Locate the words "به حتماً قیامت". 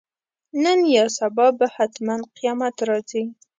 1.57-2.75